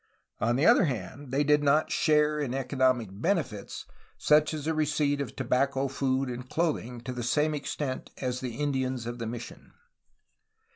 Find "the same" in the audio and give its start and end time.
7.13-7.53